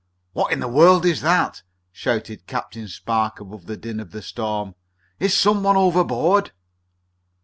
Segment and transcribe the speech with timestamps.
[0.33, 4.73] "What in the world is that?" shouted Captain Spark above the din of the storm.
[5.19, 6.51] "Is some one overboard?"